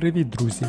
[0.00, 0.66] Привіт, друзі!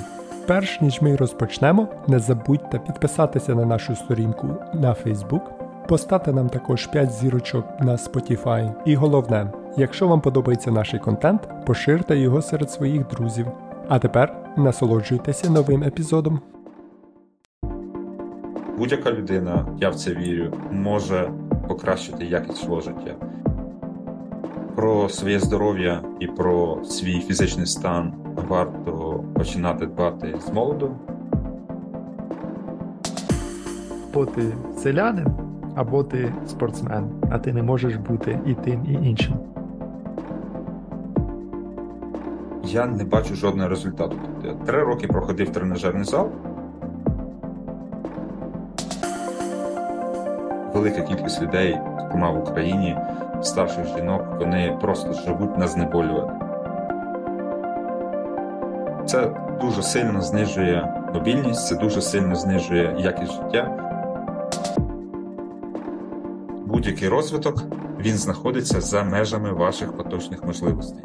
[0.47, 5.42] Перш ніж ми розпочнемо, не забудьте підписатися на нашу сторінку на Facebook,
[5.88, 8.73] поставте нам також 5 зірочок на Spotify.
[8.86, 13.46] І головне, якщо вам подобається наш контент, поширте його серед своїх друзів.
[13.88, 16.39] А тепер насолоджуйтеся новим епізодом.
[18.77, 21.32] Будь-яка людина, я в це вірю, може
[21.68, 23.16] покращити якість свого життя.
[24.75, 29.11] Про своє здоров'я і про свій фізичний стан варто
[29.42, 30.91] починати дбати з молоду.
[34.12, 34.41] Або ти
[34.77, 35.27] селянин,
[35.76, 39.34] або ти спортсмен, а ти не можеш бути і тим, і іншим.
[42.63, 44.16] Я не бачу жодного результату.
[44.26, 46.30] Тобто я три роки проходив тренажерний зал.
[50.73, 52.98] Велика кількість людей, зокрема в Україні,
[53.41, 56.41] старших жінок, вони просто живуть на знеболюванні.
[59.11, 63.63] Це дуже сильно знижує мобільність, це дуже сильно знижує якість життя.
[66.66, 67.64] Будь-який розвиток
[68.00, 71.03] він знаходиться за межами ваших поточних можливостей.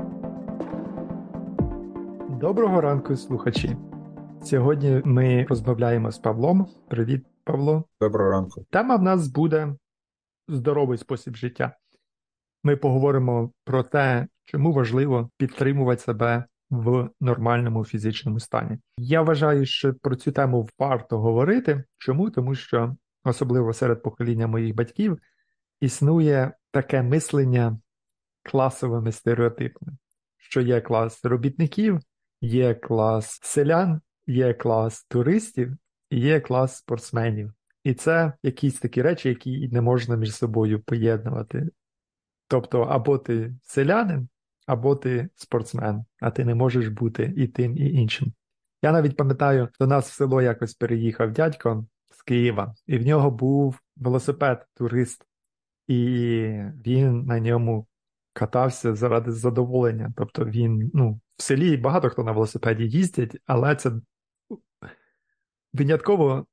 [2.40, 3.76] Доброго ранку, слухачі.
[4.42, 6.66] Сьогодні ми розмовляємо з Павлом.
[6.88, 7.84] Привіт, Павло.
[8.00, 8.64] Доброго ранку.
[8.70, 9.74] Тема в нас буде
[10.48, 11.76] здоровий спосіб життя.
[12.64, 18.78] Ми поговоримо про те, чому важливо підтримувати себе в нормальному фізичному стані.
[18.98, 21.84] Я вважаю, що про цю тему варто говорити.
[21.98, 22.30] Чому?
[22.30, 25.18] Тому що, особливо серед покоління моїх батьків,
[25.80, 27.78] існує таке мислення
[28.42, 29.92] класовими стереотипами,
[30.36, 32.00] що є клас робітників,
[32.40, 35.76] є клас селян, є клас туристів
[36.10, 37.52] і є клас спортсменів.
[37.84, 41.68] І це якісь такі речі, які не можна між собою поєднувати.
[42.48, 44.28] Тобто, або ти селянин,
[44.66, 48.32] або ти спортсмен, а ти не можеш бути і тим, і іншим.
[48.82, 53.30] Я навіть пам'ятаю, до нас в село якось переїхав дядько з Києва, і в нього
[53.30, 55.26] був велосипед-турист,
[55.86, 55.98] і
[56.86, 57.86] він на ньому
[58.32, 60.12] катався заради задоволення.
[60.16, 63.92] Тобто він, ну, в селі багато хто на велосипеді їздять, але це
[65.72, 66.46] винятково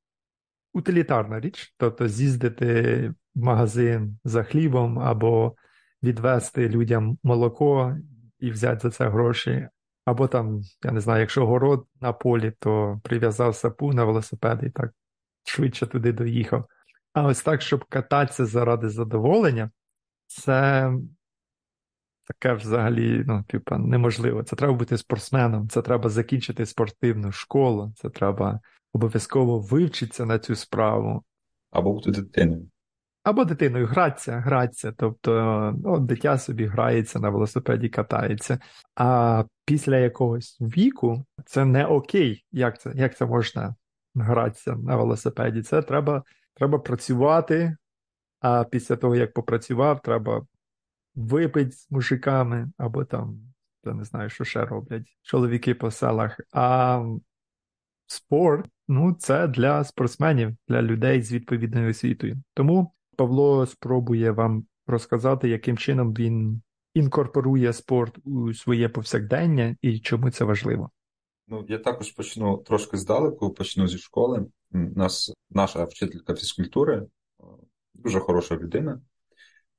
[0.74, 5.56] утилітарна річ, тобто з'їздити в магазин за хлібом або
[6.04, 7.98] відвести людям молоко
[8.40, 9.68] і взяти за це гроші.
[10.06, 14.70] Або там, я не знаю, якщо город на полі, то прив'язав сапу на велосипед і
[14.70, 14.92] так
[15.46, 16.66] швидше туди доїхав.
[17.14, 19.72] А ось так, щоб кататися заради задоволення,
[20.28, 20.92] це
[22.24, 24.44] таке взагалі, ну, типа, неможливо.
[24.44, 28.60] Це треба бути спортсменом, це треба закінчити спортивну школу, це треба
[28.94, 31.24] обов'язково вивчитися на цю справу.
[31.72, 32.70] Або бути дитиною.
[33.24, 34.94] Або дитиною гратися, гратися.
[34.98, 38.60] Тобто от дитя собі грається на велосипеді, катається.
[38.96, 42.46] А після якогось віку це не окей.
[42.52, 43.76] Як це як це можна
[44.16, 45.62] гратися на велосипеді?
[45.62, 46.24] Це треба,
[46.54, 47.78] треба працювати.
[48.40, 50.46] А після того, як попрацював, треба
[51.16, 53.40] випити з мужиками, або там,
[53.86, 56.40] я не знаю, що ще роблять чоловіки по селах.
[56.52, 57.04] А
[58.08, 62.38] спорт ну, це для спортсменів, для людей з відповідною освітою.
[62.54, 66.62] Тому Павло спробує вам розказати, яким чином він
[66.94, 70.90] інкорпорує спорт у своє повсякдення і чому це важливо.
[71.48, 74.46] Ну, я також почну трошки здалеку, почну зі школи.
[74.72, 77.08] Нас наша вчителька фізкультури,
[77.94, 79.02] дуже хороша людина.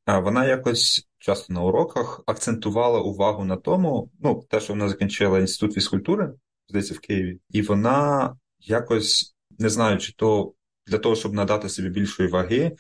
[0.07, 5.75] Вона якось часто на уроках акцентувала увагу на тому, ну, те, що вона закінчила інститут
[5.75, 6.33] фізкультури,
[6.69, 10.53] здається, в Києві, і вона якось не знаю, чи то
[10.87, 12.77] для того, щоб надати собі більшої ваги,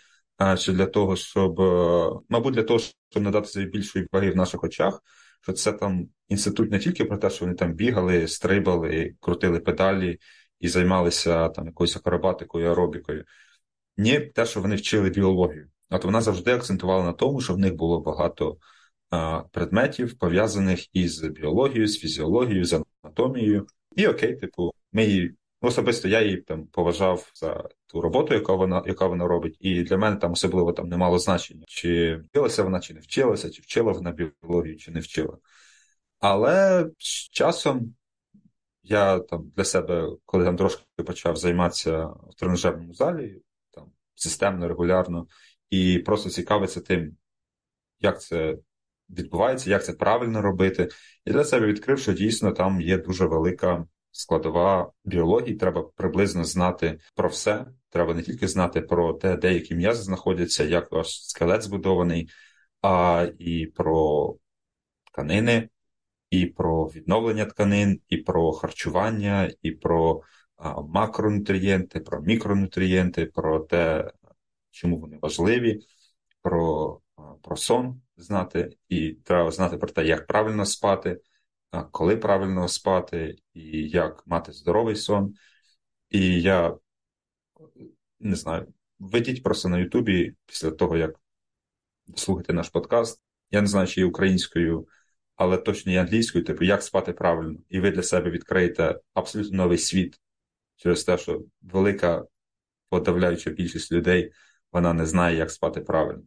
[0.58, 2.80] чи для того, щоб, е, мабуть, для того,
[3.10, 5.02] щоб надати собі більшої ваги в наших очах,
[5.42, 10.18] що це там інститут не тільки про те, що вони там бігали, стрибали, крутили педалі
[10.60, 13.24] і займалися там якоюсь акробатикою, аеробікою.
[13.96, 15.68] Ні, те, що вони вчили біологію.
[15.90, 18.56] От вона завжди акцентувала на тому, що в них було багато
[19.10, 23.66] а, предметів, пов'язаних із біологією, з фізіологією, з анатомією.
[23.96, 25.30] І окей, типу, ми
[25.66, 29.96] особисто я її там поважав за ту роботу, яка вона яка вона робить, і для
[29.96, 33.92] мене там особливо там не мало значення, чи вчилася вона, чи не вчилася, чи вчила
[33.92, 35.38] вона біологію, чи не вчила.
[36.20, 37.94] Але з часом
[38.82, 45.26] я там для себе, коли там трошки почав займатися в тренажерному залі, там системно, регулярно,
[45.70, 47.16] і просто цікавитися тим,
[48.00, 48.56] як це
[49.10, 50.88] відбувається, як це правильно робити,
[51.24, 56.98] і для себе відкрив, що дійсно там є дуже велика складова біології, треба приблизно знати
[57.14, 57.66] про все.
[57.90, 62.30] Треба не тільки знати про те, де які м'язи знаходяться, як ваш скелет збудований,
[62.82, 64.34] а і про
[65.04, 65.68] тканини,
[66.30, 70.22] і про відновлення тканин, і про харчування, і про
[70.88, 74.12] макронутрієнти, про мікронутрієнти, про те,
[74.70, 75.80] чому вони важливі,
[76.42, 77.00] про,
[77.42, 81.20] про сон знати, і треба знати про те, як правильно спати,
[81.82, 85.34] коли правильно спати, і як мати здоровий сон.
[86.10, 86.76] І я
[88.20, 91.20] не знаю, введіть просто на Ютубі після того, як
[92.16, 93.22] слухаєте наш подкаст.
[93.50, 94.88] Я не знаю, чи є українською,
[95.36, 99.78] але точно є англійською, типу, як спати правильно, і ви для себе відкриєте абсолютно новий
[99.78, 100.20] світ
[100.76, 102.24] через те, що велика
[102.88, 104.32] подавляюча більшість людей
[104.72, 106.22] вона не знає, як спати правильно.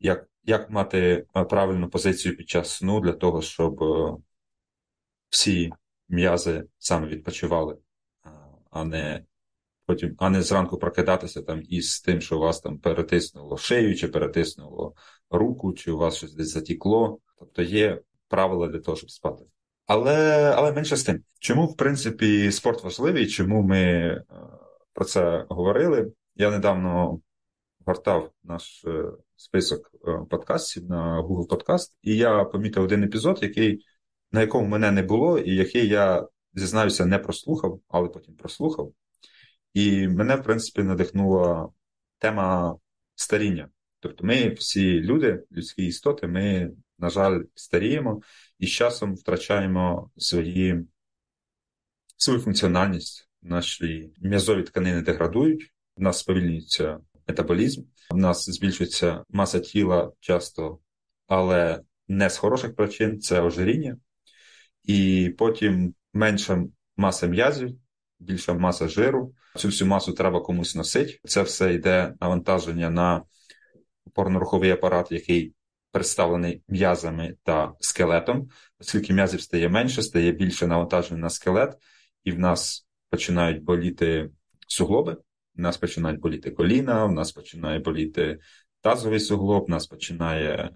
[0.00, 4.16] Як як мати правильну позицію під час сну для того, щоб е,
[5.28, 5.72] всі
[6.08, 7.78] м'язи саме відпочивали,
[8.70, 9.24] а не
[9.86, 14.08] потім, а не зранку прокидатися там із тим, що у вас там перетиснуло шию, чи
[14.08, 14.94] перетиснуло
[15.30, 17.18] руку, чи у вас щось десь затікло.
[17.38, 19.44] Тобто є правила для того, щоб спати.
[19.86, 20.14] Але
[20.56, 24.24] але менше з тим, чому в принципі спорт важливий, чому ми е,
[24.92, 26.12] про це говорили?
[26.36, 27.20] Я недавно
[27.86, 29.04] гортав наш е,
[29.36, 33.84] список е, подкастів на Google Podcast, і я помітив один епізод, який,
[34.34, 38.92] на якому мене не було, і який я зізнаюся, не прослухав, але потім прослухав.
[39.74, 41.68] І мене, в принципі, надихнула
[42.18, 42.76] тема
[43.14, 43.68] старіння.
[44.00, 48.20] Тобто, ми всі люди, людські істоти, ми, на жаль, старіємо
[48.58, 50.86] і з часом втрачаємо свої,
[52.16, 53.28] свою функціональність.
[53.42, 56.98] Наші м'язові тканини деградують, в нас сповільнюється
[57.28, 60.78] метаболізм, в нас збільшується маса тіла часто,
[61.26, 63.96] але не з хороших причин це ожиріння,
[64.84, 66.64] і потім менша
[66.96, 67.70] маса м'язів,
[68.18, 69.34] більша маса жиру.
[69.56, 71.20] Цю всю масу треба комусь носити.
[71.24, 73.22] Це все йде навантаження на
[74.06, 75.54] опорно-руховий апарат, який
[75.90, 78.48] представлений м'язами та скелетом,
[78.80, 81.74] оскільки м'язів стає менше, стає більше навантаження на скелет,
[82.24, 84.30] і в нас починають боліти
[84.68, 85.16] суглоби,
[85.56, 88.38] в нас починають боліти коліна, в нас починає боліти
[88.80, 90.70] тазовий суглоб, в нас починає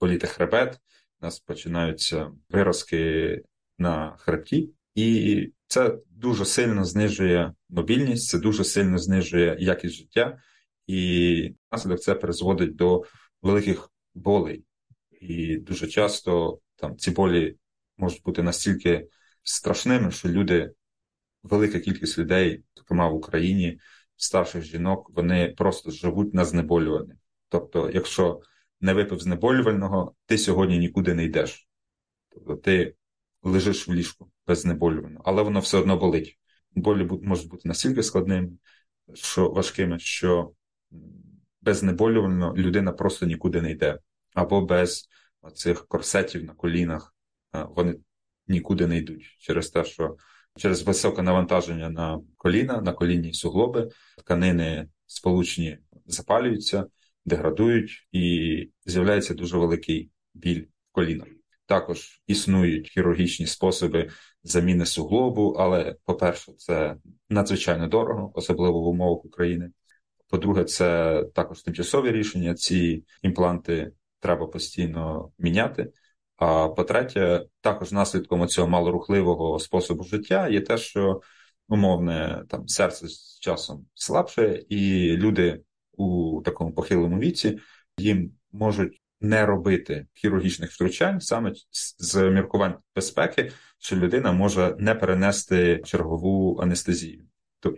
[0.00, 0.80] боліти хребет,
[1.20, 3.42] в нас починаються виразки
[3.78, 10.38] на хребті, і це дуже сильно знижує мобільність, це дуже сильно знижує якість життя,
[10.86, 13.04] і наслідок це призводить до
[13.42, 14.64] великих болей.
[15.20, 17.56] І дуже часто там ці болі
[17.96, 19.08] можуть бути настільки
[19.42, 20.72] страшними, що люди,
[21.42, 23.80] велика кількість людей, зокрема в Україні,
[24.16, 27.14] старших жінок, вони просто живуть на знеболюванні.
[27.48, 28.40] Тобто, якщо
[28.80, 31.68] не випив знеболювального, ти сьогодні нікуди не йдеш.
[32.28, 32.94] Тобто ти
[33.42, 36.38] лежиш в ліжку без знеболювального, але воно все одно болить.
[36.74, 38.48] Болі можуть бути настільки складними,
[39.14, 40.52] що важкими, що
[41.60, 43.98] без знеболювального людина просто нікуди не йде.
[44.34, 45.08] Або без
[45.54, 47.14] цих корсетів на колінах
[47.52, 47.96] вони
[48.48, 50.16] нікуди не йдуть через те, що
[50.56, 53.88] через високе навантаження на коліна, на колінні суглоби,
[54.18, 56.86] тканини сполучні запалюються,
[57.24, 61.28] деградують і з'являється дуже великий біль в колінах.
[61.66, 64.08] Також існують хірургічні способи
[64.42, 66.96] заміни суглобу, але, по-перше, це
[67.28, 69.70] надзвичайно дорого, особливо в умовах України.
[70.28, 72.54] По-друге, це також тимчасові рішення.
[72.54, 75.92] Ці імпланти треба постійно міняти.
[76.36, 81.20] А по-третє, також наслідком цього малорухливого способу життя є те, що
[81.68, 85.60] умовне там серце з часом слабше, і люди
[85.92, 87.58] у такому похилому віці
[87.98, 91.52] їм можуть не робити хірургічних втручань саме
[91.98, 97.24] з міркувань безпеки, що людина може не перенести чергову анестезію.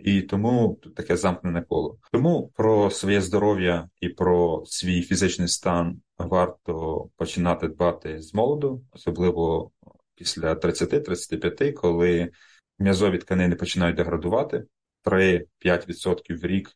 [0.03, 1.97] І тому таке замкнене коло.
[2.11, 9.71] Тому про своє здоров'я і про свій фізичний стан варто починати дбати з молоду, особливо
[10.15, 12.31] після 30-35, коли
[12.79, 14.65] м'язові тканини починають деградувати
[15.05, 16.71] 3-5% в рік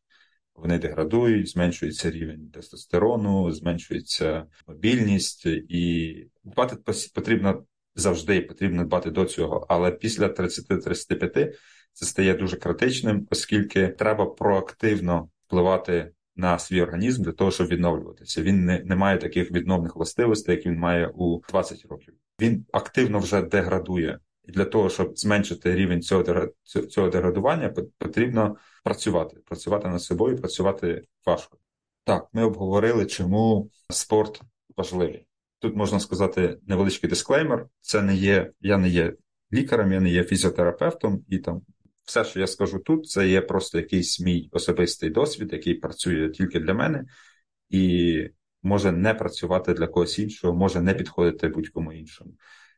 [0.58, 6.76] вони деградують, зменшується рівень тестостерону, зменшується мобільність, і дбати
[7.16, 7.64] потрібно
[7.96, 9.66] завжди, потрібно дбати до цього.
[9.70, 11.54] Але після 30-35
[11.94, 18.42] це стає дуже критичним, оскільки треба проактивно впливати на свій організм для того, щоб відновлюватися.
[18.42, 22.14] Він не, не має таких відновних властивостей, як він має у 20 років.
[22.42, 24.20] Він активно вже деградує.
[24.48, 26.50] І для того, щоб зменшити рівень цього
[26.90, 31.58] цього деградування, потрібно працювати, працювати над собою, працювати важко.
[32.04, 34.42] Так, ми обговорили, чому спорт
[34.78, 35.26] важливий.
[35.60, 39.14] Тут можна сказати невеличкий дисклеймер: це не є, я не є
[39.54, 41.62] лікарем, я не є фізіотерапевтом, і там
[42.04, 46.60] все, що я скажу тут, це є просто якийсь мій особистий досвід, який працює тільки
[46.60, 47.06] для мене,
[47.70, 48.30] і
[48.64, 52.34] може не працювати для когось іншого, може не підходити будь-кому іншому.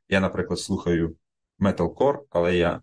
[0.09, 1.15] Я, наприклад, слухаю
[1.59, 2.81] металкор, але я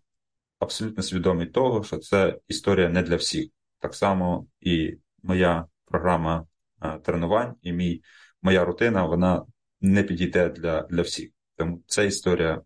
[0.58, 3.50] абсолютно свідомий того, що це історія не для всіх.
[3.78, 6.46] Так само і моя програма
[6.78, 8.02] а, тренувань, і мій,
[8.42, 9.46] моя рутина, вона
[9.80, 11.30] не підійде для, для всіх.
[11.56, 12.62] Тому це історія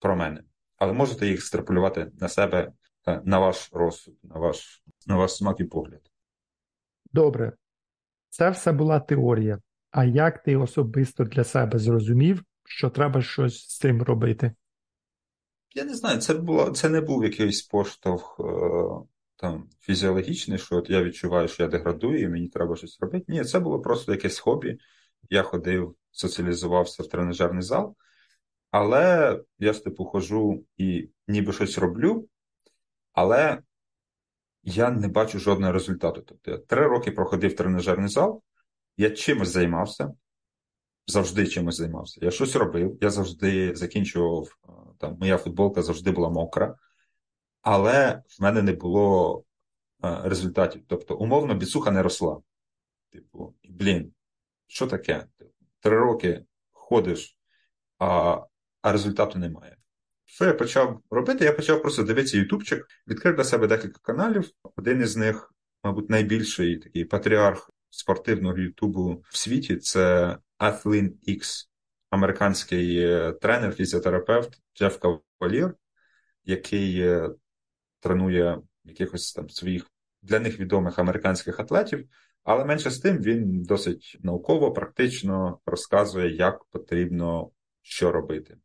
[0.00, 0.42] про мене.
[0.76, 2.72] Але можете їх екстраполювати на себе,
[3.06, 6.00] е, на ваш розсуд, на ваш, на ваш смак і погляд.
[7.12, 7.52] Добре.
[8.28, 9.58] Це все була теорія.
[9.90, 14.52] А як ти особисто для себе зрозумів, що треба щось з цим робити?
[15.74, 18.44] Я не знаю, це було, це не був якийсь поштовх е,
[19.36, 23.24] там фізіологічний, що от я відчуваю, що я деградую, і мені треба щось робити.
[23.28, 24.78] Ні, це було просто якесь хобі.
[25.30, 27.96] Я ходив, соціалізувався в тренажерний зал,
[28.70, 32.28] але я ж типу хожу і ніби щось роблю,
[33.12, 33.62] але
[34.62, 36.22] я не бачу жодного результату.
[36.22, 38.42] Тобто я три роки проходив тренажерний зал,
[38.96, 40.12] я чимось займався,
[41.06, 42.18] завжди чимось займався.
[42.22, 46.76] Я щось робив, я завжди закінчував, е, там, моя футболка завжди була мокра,
[47.62, 49.44] але в мене не було
[50.04, 50.82] е, результатів.
[50.88, 52.40] Тобто, умовно, біцуха не росла.
[53.10, 54.12] Типу, блін,
[54.66, 55.26] що таке?
[55.80, 57.36] Три роки ходиш,
[57.98, 58.40] а,
[58.82, 59.76] а результату немає.
[60.24, 61.44] Що я почав робити?
[61.44, 64.50] Я почав просто дивитися ютубчик, відкрив для себе декілька каналів.
[64.76, 65.54] Один із них,
[65.84, 71.68] мабуть, найбільший такий патріарх спортивного Ютубу в світі це Athlin X,
[72.10, 75.74] американський е, тренер, фізіотерапевт Джеф Кавалір,
[76.44, 77.30] який е,
[78.00, 79.90] тренує якихось там своїх
[80.22, 82.08] для них відомих американських атлетів.
[82.44, 87.50] Але менше з тим він досить науково, практично розказує, як потрібно
[87.82, 88.56] що робити,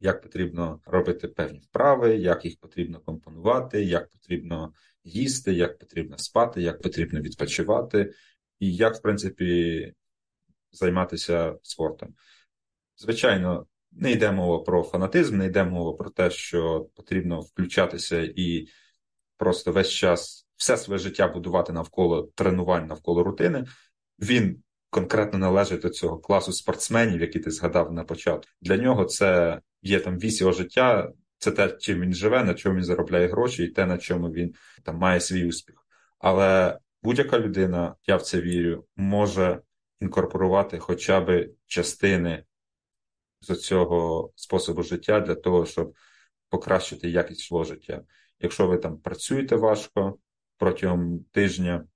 [0.00, 4.72] як потрібно робити певні вправи, як їх потрібно компонувати, як потрібно
[5.04, 8.12] їсти, як потрібно спати, як потрібно відпочивати,
[8.58, 9.92] і як, в принципі,
[10.72, 12.14] займатися спортом.
[12.96, 18.66] Звичайно, не йде мова про фанатизм, не йде мова про те, що потрібно включатися і
[19.36, 23.64] просто весь час все своє життя будувати навколо тренувань, навколо рутини.
[24.18, 28.50] Він конкретно належить до цього класу спортсменів, які ти згадав на початку.
[28.60, 32.76] Для нього це є там вісь його життя, це те, чим він живе, на чому
[32.76, 35.76] він заробляє гроші, і те, на чому він там має свій успіх.
[36.18, 39.60] Але будь-яка людина, я в це вірю, може
[40.02, 42.44] інкорпорувати хоча б частини
[43.40, 45.94] з цього способу життя для того, щоб
[46.48, 48.02] покращити якість свого життя.
[48.40, 50.18] Якщо ви там працюєте важко
[50.56, 51.86] протягом тижня,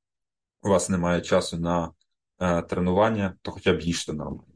[0.63, 1.93] у вас немає часу на
[2.41, 4.55] е, тренування, то хоча б їжте нормально.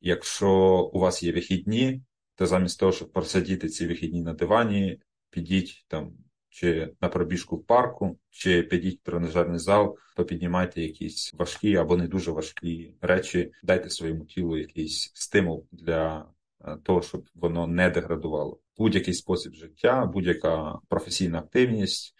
[0.00, 0.50] Якщо
[0.92, 2.02] у вас є вихідні,
[2.34, 6.12] то замість того, щоб просидіти ці вихідні на дивані, підіть там
[6.56, 12.08] чи на пробіжку в парку, чи підіть в тренажерний зал, попіднімайте якісь важкі або не
[12.08, 16.28] дуже важкі речі, дайте своєму тілу якийсь стимул для
[16.64, 18.60] е, того, щоб воно не деградувало.
[18.76, 22.14] Будь-який спосіб життя, будь-яка професійна активність.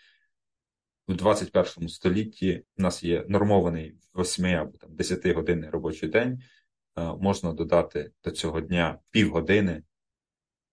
[1.08, 6.42] У 21 столітті у нас є нормований 8 або там 10 годинний робочий день.
[6.98, 9.82] Е, можна додати до цього дня півгодини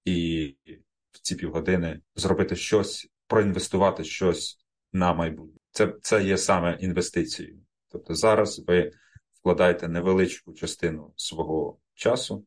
[0.05, 0.55] і
[1.11, 4.59] в ці півгодини зробити щось, проінвестувати щось
[4.91, 5.59] на майбутнє.
[5.71, 7.59] Це це є саме інвестицією.
[7.91, 8.91] Тобто зараз ви
[9.33, 12.45] вкладаєте невеличку частину свого часу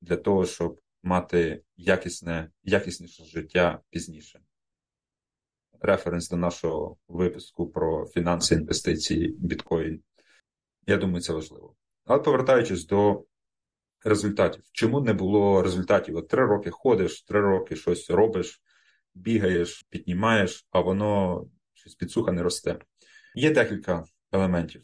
[0.00, 4.40] для того, щоб мати якісне, якісніше життя пізніше.
[5.80, 10.02] Референс до нашого випуску про фінанси інвестиції біткоін.
[10.86, 11.74] Я думаю, це важливо.
[12.04, 13.24] Але повертаючись до
[14.04, 14.62] результатів.
[14.72, 16.16] Чому не було результатів?
[16.16, 18.62] От три роки ходиш, три роки щось робиш,
[19.16, 21.44] бігаєш, піднімаєш, а воно
[21.74, 22.78] щось підсуха не росте.
[23.34, 24.82] Є декілька елементів.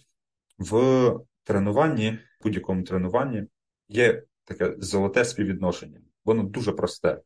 [0.58, 3.44] В тренуванні, в будь-якому тренуванні
[3.88, 6.00] є таке золоте співвідношення.
[6.24, 7.20] Воно дуже просте.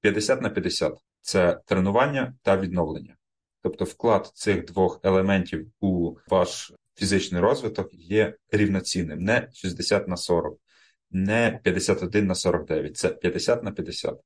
[0.00, 3.16] 50 на 50 це тренування та відновлення.
[3.62, 10.58] Тобто вклад цих двох елементів у ваш фізичний розвиток є рівноцінним, не 60 на 40,
[11.10, 14.20] не 51 на 49, це 50 на 50.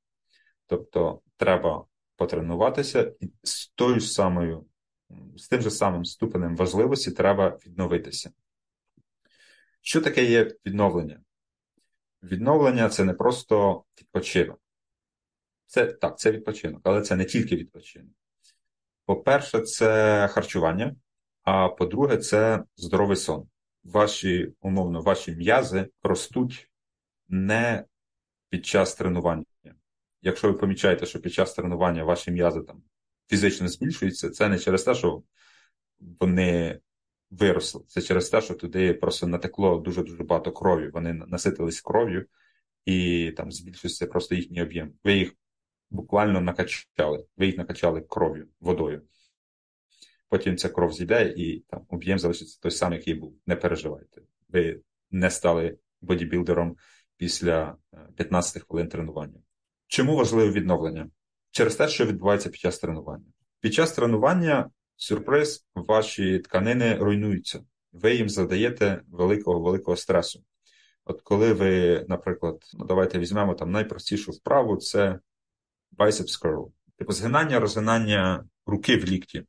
[0.67, 1.85] Тобто треба
[2.17, 4.65] потренуватися і з тою самою,
[5.35, 8.31] з тим же самим ступенем важливості треба відновитися.
[9.81, 11.21] Що таке є відновлення?
[12.23, 14.59] Відновлення це не просто відпочинок.
[15.65, 18.11] Це так, це відпочинок, але це не тільки відпочинок.
[19.05, 20.95] По-перше, це харчування,
[21.43, 23.49] а по-друге, це здоровий сон.
[23.83, 26.71] Ваші, умовно, ваші м'язи ростуть
[27.27, 27.85] не
[28.49, 29.43] під час тренування.
[30.21, 32.83] Якщо ви помічаєте, що під час тренування ваші м'язи там
[33.29, 35.23] фізично збільшуються, це не через те, що
[35.99, 36.79] вони
[37.31, 37.81] виросли.
[37.87, 40.89] Це через те, що туди просто натекло дуже-дуже багато крові.
[40.89, 42.25] Вони наситились кров'ю,
[42.85, 44.93] і там збільшується просто їхній об'єм.
[45.03, 45.33] Ви їх
[45.89, 49.01] буквально накачали, ви їх накачали кров'ю, водою.
[50.29, 53.35] Потім ця кров зійде і там об'єм залишиться той самий, який був.
[53.45, 54.21] Не переживайте.
[54.49, 54.81] Ви
[55.11, 56.77] не стали бодібілдером
[57.17, 57.77] після
[58.15, 59.39] 15 е, хвилин тренування.
[59.87, 61.09] Чому важливе відновлення?
[61.51, 63.25] Через те, що відбувається під час тренування.
[63.59, 67.59] Під час тренування сюрприз, ваші тканини руйнуються.
[67.91, 70.43] Ви їм задаєте великого великого стресу.
[71.05, 75.19] От коли ви, наприклад, ну давайте візьмемо там найпростішу вправу, це
[75.97, 76.71] biceps curl.
[76.97, 79.43] Типу згинання, розгинання руки в лікті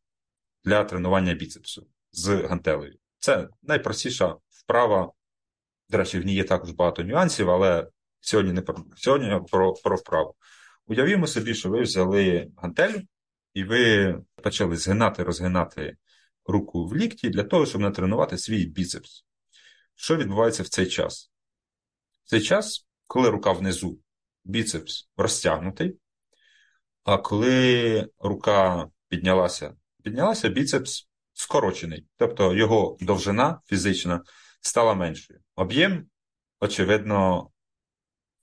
[0.65, 2.99] для тренування біцепсу з гантелею.
[3.19, 5.13] Це найпростіша вправа.
[5.91, 7.89] До речі, в ній є також багато нюансів, але
[8.21, 10.35] сьогодні не про сьогодні про, про вправу.
[10.87, 13.03] Уявімо собі, що ви взяли гантелю
[13.55, 15.97] і ви почали згинати, розгинати
[16.47, 19.25] руку в лікті для того, щоб натренувати свій біцепс.
[19.95, 21.31] Що відбувається в цей час?
[22.25, 23.99] В цей час, коли рука внизу,
[24.45, 25.99] біцепс розтягнутий,
[27.05, 34.23] а коли рука піднялася, піднялася біцепс скорочений, тобто його довжина фізична
[34.61, 35.41] стала меншою.
[35.55, 36.07] Об'єм,
[36.61, 37.51] очевидно,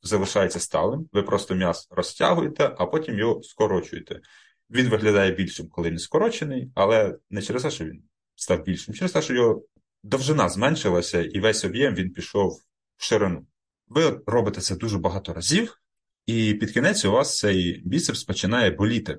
[0.08, 1.10] залишається сталим.
[1.14, 4.22] Ви просто м'яс розтягуєте, а потім його скорочуєте.
[4.70, 8.04] Він виглядає більшим, коли він скорочений, але не через те, що він
[8.36, 9.64] став більшим, через те, що його
[10.04, 12.62] довжина зменшилася, і весь об'єм він пішов
[12.98, 13.48] в ширину.
[13.88, 15.82] Ви робите це дуже багато разів,
[16.26, 19.18] і під кінець у вас цей біцепс починає боліти.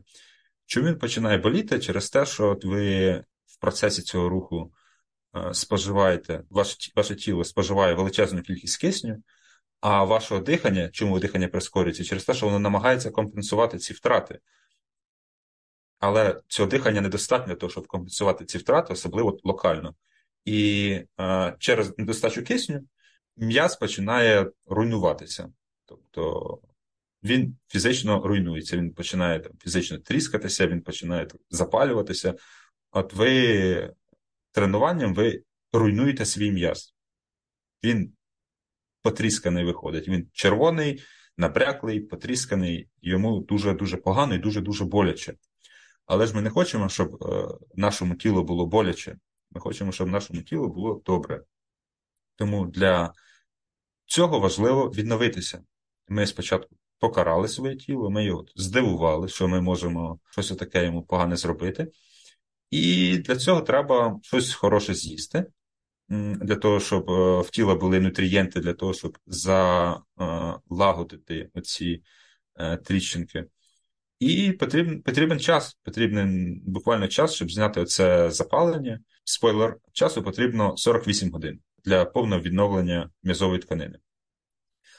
[0.66, 1.78] Чому він починає боліти?
[1.78, 3.10] Через те, що от ви
[3.46, 4.72] в процесі цього руху
[5.36, 9.22] е, споживаєте, ваше, ваше тіло споживає величезну кількість кисню,
[9.80, 12.04] а вашого дихання, чому дихання прискорюється?
[12.04, 14.38] Через те, що воно намагається компенсувати ці втрати.
[15.98, 19.94] Але цього дихання недостатньо для того, щоб компенсувати ці втрати, особливо локально.
[20.44, 20.90] І
[21.20, 22.80] е, через недостачу кисню
[23.36, 25.52] м'яз починає руйнуватися.
[25.84, 26.60] Тобто
[27.22, 32.34] він фізично руйнується, він починає там, фізично тріскатися, він починає там, запалюватися.
[32.90, 33.94] От ви
[34.52, 36.94] тренуванням ви руйнуєте свій м'яз.
[37.84, 38.12] Він
[39.06, 40.08] потрісканий виходить.
[40.08, 41.02] Він червоний,
[41.36, 45.34] набряклий, потрісканий, йому дуже-дуже погано і дуже-дуже боляче.
[46.06, 49.16] Але ж ми не хочемо, щоб е, нашому тілу було боляче.
[49.50, 51.42] Ми хочемо, щоб нашому тілу було добре.
[52.36, 53.12] Тому для
[54.06, 55.64] цього важливо відновитися.
[56.08, 61.36] Ми спочатку покарали своє тіло, ми його здивували, що ми можемо щось таке йому погане
[61.36, 61.92] зробити.
[62.70, 65.46] І для цього треба щось хороше з'їсти,
[66.08, 72.02] для того, щоб е, в тіло були нутрієнти, для того, щоб залагодити оці
[72.56, 73.44] е, тріщинки.
[74.18, 79.00] І потрібен потрібен час, потрібен буквально час, щоб зняти оце запалення.
[79.24, 83.98] Спойлер, часу потрібно 48 годин для повного відновлення м'язової тканини.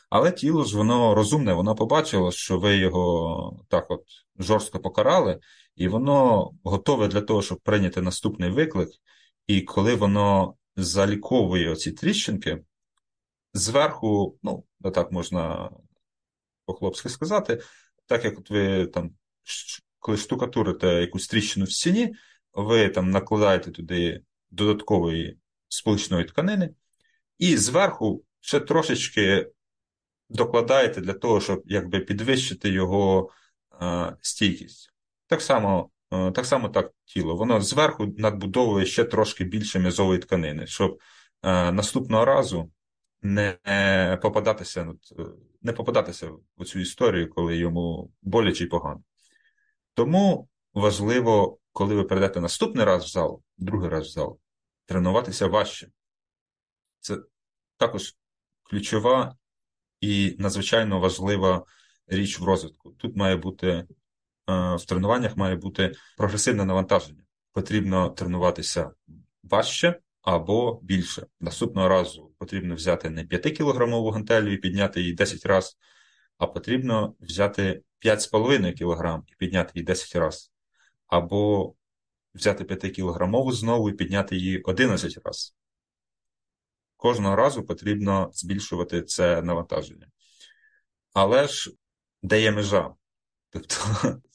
[0.09, 4.03] Але тіло ж воно розумне, воно побачило, що ви його так от
[4.39, 5.39] жорстко покарали,
[5.75, 8.89] і воно готове для того, щоб прийняти наступний виклик.
[9.47, 12.63] І коли воно заліковує оці тріщинки,
[13.53, 14.63] зверху, ну,
[14.93, 15.71] так можна
[16.65, 17.61] по-хлопськи сказати,
[18.05, 19.11] так як от ви там,
[19.99, 22.15] коли штукатурите якусь тріщину в стіні,
[22.53, 26.69] ви там накладаєте туди додаткової сполучної тканини,
[27.37, 29.51] і зверху ще трошечки
[30.29, 33.29] докладаєте для того, щоб якби підвищити його
[33.81, 34.93] е, стійкість.
[35.27, 37.35] Так само так само так тіло.
[37.35, 40.99] Воно зверху надбудовує ще трошки більше м'язової тканини, щоб
[41.43, 42.71] е, наступного разу
[43.21, 43.57] не
[44.21, 45.23] попадатися е,
[45.61, 49.03] не попадатися в цю історію, коли йому боляче і погано.
[49.93, 54.39] Тому важливо, коли ви прийдете наступний раз в зал, другий раз в зал,
[54.85, 55.87] тренуватися важче.
[56.99, 57.17] Це
[57.77, 58.15] також
[58.63, 59.35] ключова
[60.01, 61.65] і надзвичайно важлива
[62.07, 62.91] річ в розвитку.
[62.91, 63.87] Тут має бути е,
[64.47, 67.23] в тренуваннях має бути прогресивне навантаження.
[67.53, 68.91] Потрібно тренуватися
[69.43, 71.25] важче або більше.
[71.39, 75.77] Наступного разу потрібно взяти не 5-кілограмову гантелю і підняти її 10 разів,
[76.37, 80.49] а потрібно взяти 5,5 кг і підняти її 10 разів.
[81.07, 81.73] Або
[82.33, 85.53] взяти 5-кілограмову знову і підняти її 11 разів
[86.97, 90.07] кожного разу потрібно збільшувати це навантаження.
[91.13, 91.71] Але ж
[92.23, 92.93] де є межа?
[93.49, 93.75] Тобто,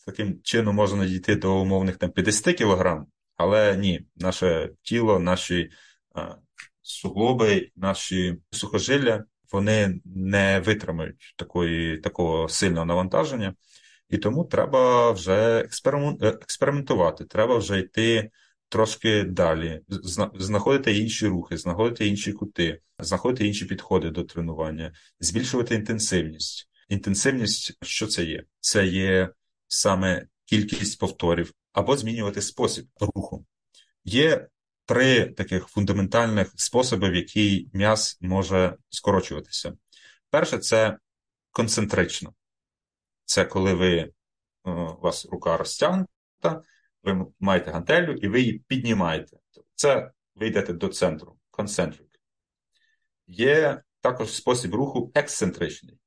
[0.07, 3.05] таким чином можна дійти до умовних там 50 кг,
[3.37, 5.71] але ні, наше тіло, наші
[6.15, 6.35] а,
[6.83, 13.55] суглоби, наші сухожилля, вони не витримають такої, такого сильного навантаження.
[14.09, 15.69] І тому треба вже
[16.23, 18.31] експериментувати, треба вже йти
[18.69, 19.81] трошки далі,
[20.35, 26.69] знаходити інші рухи, знаходити інші кути, знаходити інші підходи до тренування, збільшувати інтенсивність.
[26.89, 28.45] Інтенсивність, що це є?
[28.61, 29.29] Це є
[29.73, 33.47] саме кількість повторів або змінювати спосіб руху.
[34.05, 34.49] Є
[34.85, 39.73] три таких фундаментальних способи, в який м'яз може скорочуватися.
[40.31, 40.99] Перше, це
[41.51, 42.35] концентрично.
[43.25, 44.11] Це коли ви, е,
[44.65, 46.63] у вас рука розтягнута,
[47.03, 49.37] ви маєте гантелю і ви її піднімаєте.
[49.75, 52.09] Це ви йдете до центру, concentric.
[53.27, 55.99] Є також спосіб руху ексцентричний.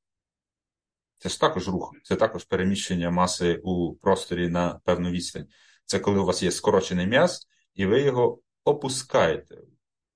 [1.26, 5.48] Це ж також рух, це також переміщення маси у просторі на певну відстань.
[5.86, 9.56] Це коли у вас є скорочений м'яз, і ви його опускаєте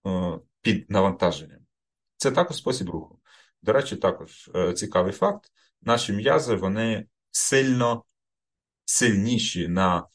[0.07, 1.59] е, під навантаженням.
[2.17, 3.19] Це також спосіб руху.
[3.61, 8.03] До речі, також е, цікавий факт: наші м'язи вони сильно
[8.85, 10.07] сильніші на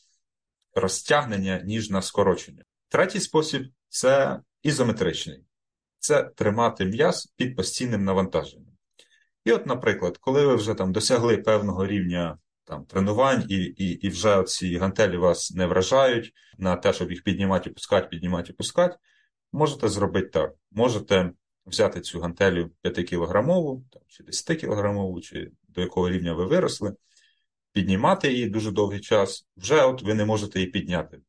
[0.74, 2.64] розтягнення, ніж на скорочення.
[2.88, 5.44] Третій спосіб це ізометричний.
[5.98, 8.73] Це тримати м'яз під постійним навантаженням.
[9.44, 14.08] І от, наприклад, коли ви вже там досягли певного рівня там, тренувань, і і, і
[14.08, 18.96] вже ці гантелі вас не вражають на те, щоб їх піднімати, пускати, піднімати пускати,
[19.52, 20.52] можете зробити так.
[20.70, 21.32] Можете
[21.66, 26.94] взяти цю гантелю 5-кілограмову, чи 10-кілограмову, чи до якого рівня ви виросли,
[27.72, 31.20] піднімати її дуже довгий час, вже от ви не можете її підняти.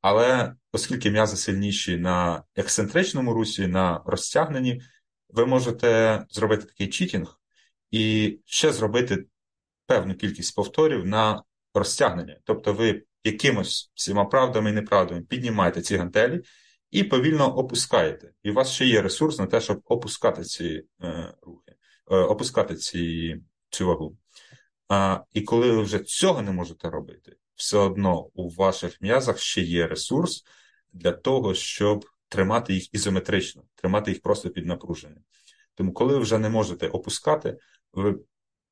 [0.00, 4.82] Але оскільки м'язи сильніші на ексцентричному русі, на розтягненні,
[5.28, 7.39] ви можете зробити такий читінг
[7.90, 9.26] і ще зробити
[9.86, 11.42] певну кількість повторів на
[11.74, 12.38] розтягнення.
[12.44, 16.40] Тобто ви якимось всіма правдами і неправдами піднімаєте ці гантелі
[16.90, 18.32] і повільно опускаєте.
[18.42, 21.72] І у вас ще є ресурс на те, щоб опускати ці е, рухи,
[22.10, 23.36] е, опускати ці,
[23.70, 24.16] цю вагу.
[24.88, 29.60] А, І коли ви вже цього не можете робити, все одно у ваших м'язах ще
[29.60, 30.44] є ресурс
[30.92, 35.22] для того, щоб тримати їх ізометрично, тримати їх просто під напруженням.
[35.74, 37.58] Тому, коли ви вже не можете опускати,
[37.92, 38.18] ви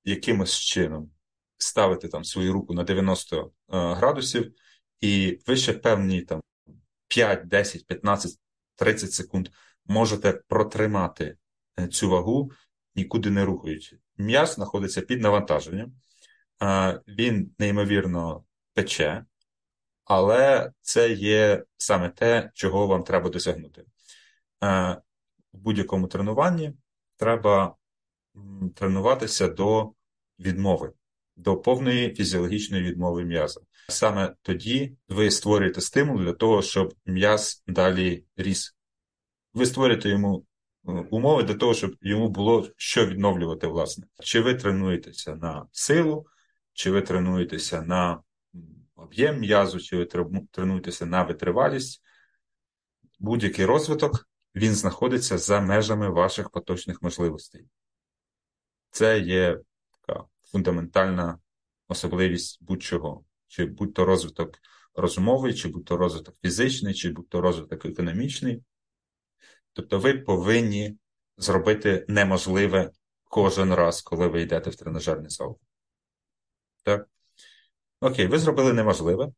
[0.04, 1.11] якимось чином
[1.58, 4.52] ставите там свою руку на 90 е, градусів,
[5.00, 6.40] і ви ще певні там
[7.08, 8.38] 5, 10, 15,
[8.76, 9.48] 30 секунд
[9.87, 11.37] можете протримати
[11.78, 12.50] е, цю вагу,
[12.94, 13.98] нікуди не рухаючи.
[14.16, 15.92] М'яз знаходиться під навантаженням,
[17.08, 19.24] він неймовірно пече,
[20.04, 23.84] але це є саме те, чого вам треба досягнути.
[24.61, 24.98] В
[25.52, 26.72] будь-якому тренуванні
[27.18, 27.74] треба
[28.74, 29.92] тренуватися до
[30.38, 30.92] відмови,
[31.37, 33.61] до повної фізіологічної відмови м'яза.
[33.88, 38.76] Саме тоді ви створюєте стимул для того, щоб м'яз далі ріс.
[39.54, 40.46] Ви створюєте йому
[40.88, 44.07] е, умови для того, щоб йому було що відновлювати, власне.
[44.20, 46.26] Чи ви тренуєтеся на силу,
[46.72, 48.22] чи ви тренуєтеся на
[48.96, 50.04] об'єм м'язу, чи ви
[50.50, 52.02] тренуєтеся на витривалість.
[53.18, 54.28] Будь-який розвиток
[54.59, 57.66] він знаходиться за межами ваших поточних можливостей.
[58.90, 61.38] Це є така фундаментальна
[61.88, 64.59] особливість будь-чого, чи будь-то розвиток
[64.94, 68.62] розумовий, чи будь-то розвиток фізичний, чи будь-то розвиток економічний.
[69.73, 70.97] Тобто ви повинні
[71.37, 72.90] зробити неможливе
[73.25, 75.59] кожен раз, коли ви йдете в тренажерний зал.
[76.83, 77.09] Так?
[78.01, 79.33] Окей, ви зробили неможливе.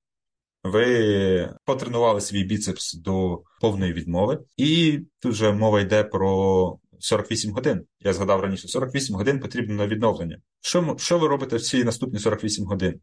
[0.64, 7.86] Ви потренували свій біцепс до повної відмови, і тут же мова йде про 48 годин.
[8.00, 10.40] Я згадав раніше, 48 годин потрібно на відновлення.
[10.60, 13.00] Що що ви робите в ці наступні 48 годин?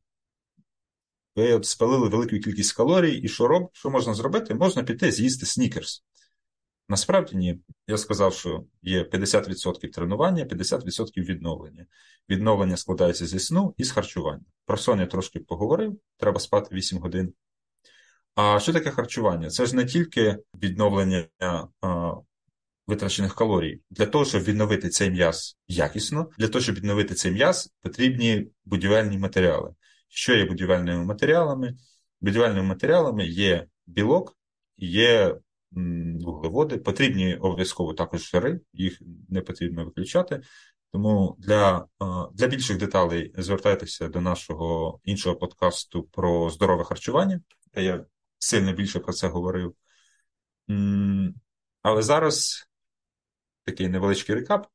[1.35, 4.55] Ви от спалили велику кількість калорій, і що роб, що можна зробити?
[4.55, 6.03] Можна піти з'їсти снікерс.
[6.89, 7.59] Насправді ні.
[7.87, 11.85] Я сказав, що є 50% тренування, 50% відновлення.
[12.29, 14.45] Відновлення складається зі сну і з харчування.
[14.65, 17.33] Про сон я трошки поговорив, треба спати 8 годин.
[18.37, 19.49] А що таке харчування?
[19.49, 21.27] Це ж не тільки відновлення
[21.81, 22.13] а,
[22.87, 23.81] витрачених калорій.
[23.89, 29.17] Для того, щоб відновити цей м'яз якісно, для того, щоб відновити цей м'яз, потрібні будівельні
[29.17, 29.73] матеріали.
[30.07, 31.77] Що є будівельними матеріалами?
[32.21, 34.37] Будівельними матеріалами є білок,
[34.77, 35.35] є
[36.21, 40.41] вуглеводи, потрібні обов'язково також жири, їх не потрібно виключати.
[40.91, 41.85] Тому для
[42.33, 47.41] для більших деталей звертайтеся до нашого іншого подкасту про здорове харчування,
[47.75, 48.05] я
[48.39, 49.75] сильно більше про це говорив.
[51.81, 52.67] Але зараз
[53.63, 54.67] такий невеличкий рекап.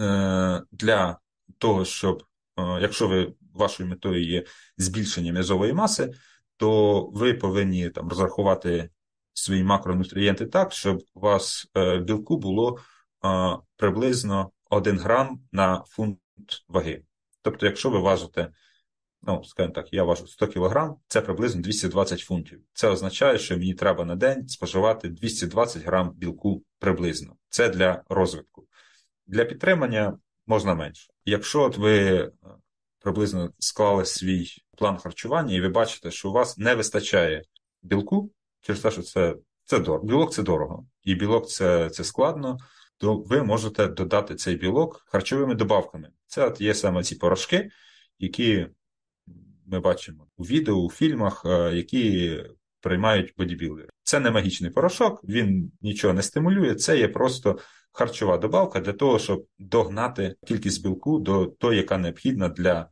[0.00, 1.18] Е, для
[1.58, 2.22] того, щоб,
[2.56, 4.44] якщо ви вашою метою є
[4.76, 6.14] збільшення м'язової маси,
[6.56, 8.90] то ви повинні там розрахувати
[9.32, 12.78] свої макронутрієнти так, щоб у вас е, білку було
[13.76, 16.18] приблизно 1 грам на фунт
[16.68, 17.02] ваги.
[17.42, 18.52] Тобто, якщо ви важите
[19.22, 22.60] ну, скажімо так, я важу 100 кг, це приблизно 220 фунтів.
[22.72, 27.36] Це означає, що мені треба на день споживати 220 грам білку приблизно.
[27.48, 28.66] Це для розвитку.
[29.26, 31.12] Для підтримання можна менше.
[31.24, 32.30] Якщо от ви е,
[32.98, 34.48] приблизно склали свій
[34.78, 37.42] план харчування, і ви бачите, що у вас не вистачає
[37.82, 40.04] білку, через те, що це це дорого.
[40.04, 42.58] Білок це дорого, і білок це, це складно,
[42.98, 46.10] то ви можете додати цей білок харчовими добавками.
[46.26, 47.70] Це от є саме ці порошки,
[48.18, 48.66] які
[49.66, 52.36] ми бачимо у відео, у фільмах, е, які
[52.80, 53.88] приймають бодібілдери.
[54.02, 57.58] Це не магічний порошок, він нічого не стимулює, це є просто
[57.92, 62.88] харчова добавка для того, щоб догнати кількість білку до того, яка необхідна для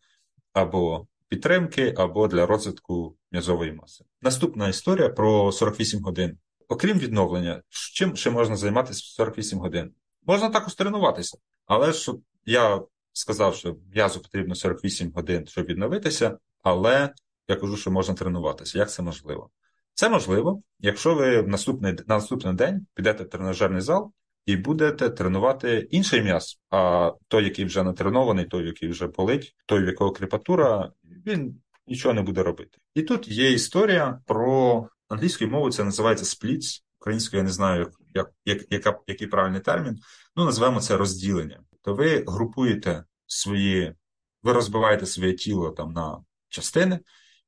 [0.53, 4.05] або підтримки, або для розвитку м'язової маси.
[4.23, 6.39] Наступна історія про 48 годин.
[6.69, 9.91] Окрім відновлення, чим ще можна займатися 48 годин?
[10.27, 12.13] Можна також тренуватися, але ж
[12.47, 12.83] я
[13.13, 17.15] сказав, що м'язу потрібно 48 годин, щоб відновитися, але
[17.49, 18.79] я кажу, що можна тренуватися.
[18.79, 19.51] Як це можливо?
[19.95, 24.13] Це можливо, якщо ви в наступний, на наступний день підете в тренажерний зал
[24.47, 29.85] і будете тренувати інший м'яз, а той, який вже натренований, той, який вже болить, той,
[29.85, 30.91] в якого кріпатура,
[31.27, 32.79] він нічого не буде робити.
[32.95, 36.85] І тут є історія про англійською мовою, це називається спліц.
[37.01, 39.99] Українською я не знаю, як, як, яка, який правильний термін.
[40.37, 41.61] Ну, називаємо це розділення.
[41.83, 43.95] То ви групуєте свої,
[44.43, 46.19] ви розбиваєте своє тіло там на
[46.55, 47.01] частини,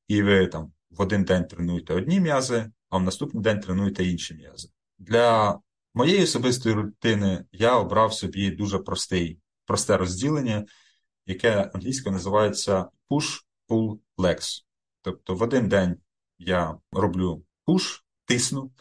[0.08, 4.34] і ви там в один день тренуєте одні м'язи, а в наступний день тренуєте інші
[4.34, 4.68] м'язи.
[4.98, 5.58] Для
[5.94, 10.66] моєї особистої рутини я обрав собі дуже простий, просте розділення,
[11.26, 14.62] яке англійською називається push-pull legs.
[15.02, 15.96] Тобто в один день
[16.38, 18.72] я роблю push, тисну.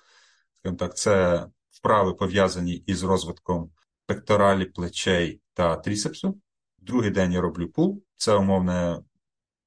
[0.78, 3.72] Так, це вправи пов'язані із розвитком
[4.06, 6.42] пекторалі, плечей та трісепсу.
[6.78, 9.00] Другий день я роблю пул, це умовне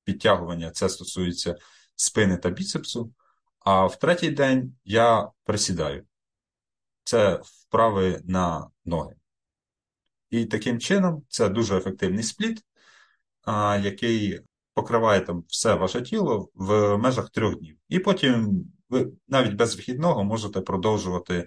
[0.09, 1.57] підтягування, це стосується
[1.97, 3.13] спини та біцепсу.
[3.61, 6.05] А в третій день я присідаю.
[7.05, 9.15] Це вправи на ноги.
[10.31, 12.65] І таким чином це дуже ефективний спліт,
[13.83, 14.41] який
[14.75, 17.77] покриває там все ваше тіло в межах трьох днів.
[17.89, 21.47] І потім ви навіть без вихідного можете продовжувати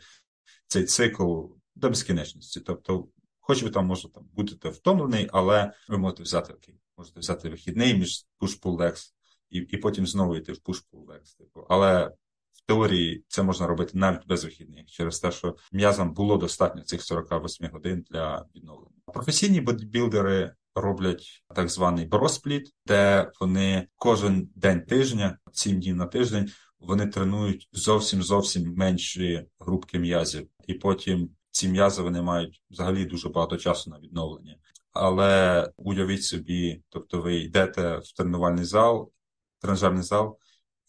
[0.67, 1.43] цей цикл
[1.75, 2.59] до безкінечності.
[2.59, 3.07] Тобто,
[3.51, 7.93] хоч ви там можете там, будете втомлений, але ви можете взяти окей, можете взяти вихідний
[7.93, 9.13] між push-pull legs,
[9.49, 11.37] і і потім знову йти в push-pull legs.
[11.37, 11.65] Типу.
[11.69, 12.11] Але
[12.51, 17.03] в теорії це можна робити навіть без вихідних, через те, що м'язам було достатньо цих
[17.03, 18.95] 48 годин для відновлення.
[19.13, 26.51] Професійні бодібілдери роблять так званий броспліт, де вони кожен день тижня, 7 днів на тиждень,
[26.79, 33.29] вони тренують зовсім зовсім менші групки м'язів, і потім ці м'язи вони мають взагалі дуже
[33.29, 34.57] багато часу на відновлення.
[34.91, 39.11] Але уявіть собі, тобто ви йдете в тренувальний зал,
[39.59, 40.37] тренажерний зал,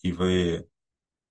[0.02, 0.64] і ви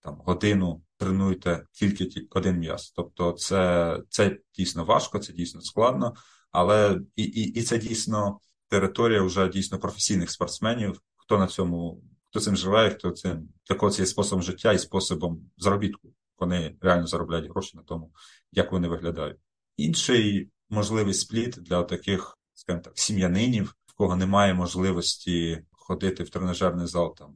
[0.02, 2.92] там годину тренуєте тільки один м'яз.
[2.96, 6.14] Тобто, це це дійсно важко, це дійсно складно,
[6.52, 12.40] але і, і, і це дійсно територія вже дійсно професійних спортсменів, хто на цьому, хто
[12.40, 16.10] цим живе, хто цим для кого це є способом життя і способом заробітку.
[16.42, 18.12] Вони реально заробляють гроші на тому,
[18.52, 19.38] як вони виглядають.
[19.78, 26.88] Інший можливий спліт для таких, скажімо так, сім'янинів, в кого немає можливості ходити в тренажерний
[26.88, 27.36] зал там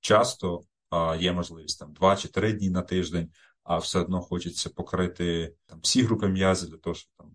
[0.00, 3.30] часто, а є можливість там два чи три дні на тиждень,
[3.62, 7.30] а все одно хочеться покрити там всі групи м'язів для того, щоб там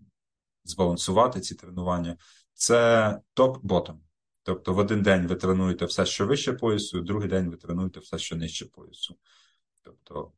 [0.64, 2.16] збалансувати ці тренування.
[2.54, 3.96] Це топ-ботом.
[4.42, 8.00] Тобто в один день ви тренуєте все, що вище поясу, в другий день ви тренуєте
[8.00, 9.16] все, що нижче поясу.
[9.82, 10.32] Тобто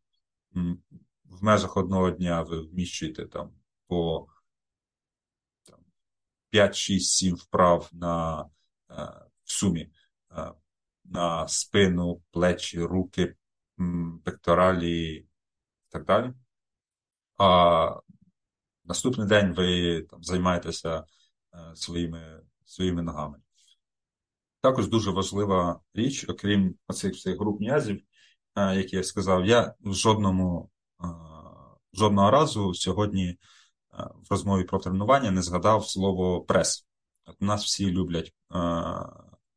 [1.24, 3.52] в межах одного дня ви вміщуєте там
[3.86, 4.26] по
[5.64, 5.80] там,
[6.50, 8.40] 5, 6, 7 вправ на
[8.90, 8.94] е,
[9.44, 9.90] в сумі
[10.32, 10.52] е,
[11.04, 13.34] на спину, плечі, руки,
[14.24, 15.28] пекторалі і
[15.88, 16.32] так далі.
[17.36, 18.00] А
[18.84, 23.38] наступний день ви там займаєтеся е, своїми, своїми ногами.
[24.60, 28.02] Також дуже важлива річ, окрім оцих всіх груп м'язів,
[28.56, 30.70] як я сказав, я в жодному
[31.94, 33.38] жодного разу сьогодні
[33.98, 36.86] в розмові про тренування не згадав слово прес.
[37.26, 38.34] От нас всі люблять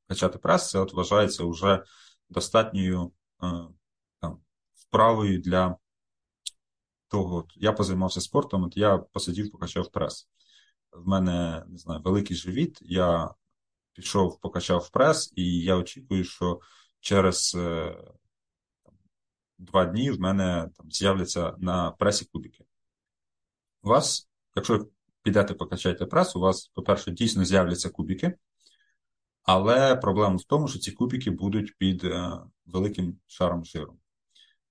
[0.08, 1.84] качати прес, це от вважається вже
[2.30, 3.12] достатньою
[4.19, 4.39] там,
[4.73, 5.75] вправою для
[7.08, 7.47] того.
[7.56, 10.30] Я позаймався спортом, от я посидів, покачав прес.
[10.91, 12.77] В мене не знаю, великий живіт.
[12.82, 13.34] Я
[13.93, 16.60] пішов, покачав прес, і я очікую, що
[16.99, 17.97] через е,
[19.62, 22.63] два дні в мене там з'являться на пресі кубики.
[23.84, 24.88] У вас, якщо
[25.24, 28.34] підете покачаєте прес, у вас, по-перше, дійсно з'являться кубики.
[29.43, 32.32] Але проблема в тому, що ці кубики будуть під е,
[32.65, 33.97] великим шаром жиру.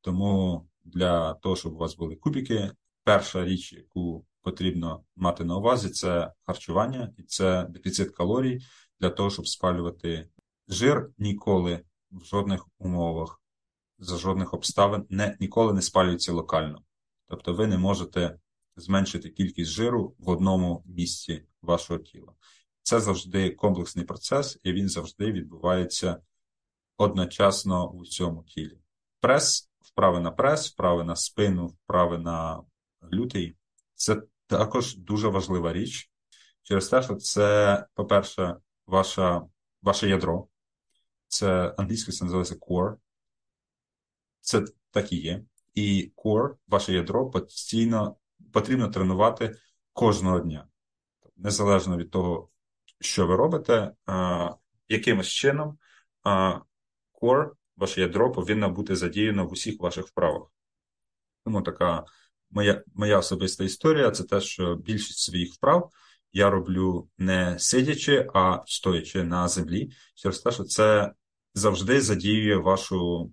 [0.00, 2.70] Тому для того, щоб у вас були кубики,
[3.04, 8.60] перша річ, яку потрібно мати на увазі, це харчування і це дефіцит калорій
[9.00, 10.28] для того, щоб спалювати
[10.68, 13.39] жир ніколи в жодних умовах,
[14.00, 16.82] за жодних обставин не, ніколи не спалюється локально.
[17.28, 18.38] Тобто ви не можете
[18.76, 22.32] зменшити кількість жиру в одному місці вашого тіла.
[22.82, 26.16] Це завжди комплексний процес, і він завжди відбувається
[26.96, 28.78] одночасно у цьому тілі.
[29.20, 32.62] Прес, вправи на прес, вправи на спину, вправи на
[33.12, 33.56] лютий
[33.94, 36.10] це також дуже важлива річ.
[36.62, 39.42] Через те, що це, по-перше, ваша,
[39.82, 40.46] ваше ядро.
[41.28, 42.96] Це англійською це називається core.
[44.50, 45.42] Це так і є.
[45.74, 48.16] І core, ваше ядро, постійно
[48.52, 49.56] потрібно тренувати
[49.92, 50.68] кожного дня.
[51.36, 52.48] Незалежно від того,
[53.00, 54.50] що ви робите, а,
[54.88, 55.78] якимось чином
[57.22, 60.48] core, ваше ядро повинно бути задіяно в усіх ваших вправах.
[61.44, 62.04] Тому така
[62.50, 65.90] моя моя особиста історія це те, що більшість своїх вправ
[66.32, 71.12] я роблю не сидячи, а стоячи на землі, через те, що це
[71.54, 73.30] завжди задіює вашу,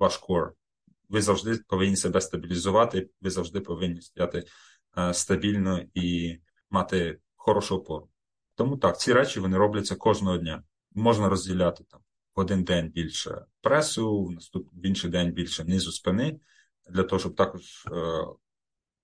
[0.00, 0.54] ваш кор.
[1.08, 4.44] Ви завжди повинні себе стабілізувати, ви завжди повинні стояти
[4.98, 6.38] е, стабільно і
[6.70, 8.08] мати хорошу опору.
[8.54, 10.62] Тому так, ці речі вони робляться кожного дня.
[10.94, 12.00] Можна розділяти там
[12.36, 16.40] в один день більше пресу, в наступ в інший день більше низу спини,
[16.90, 18.24] для того, щоб також е,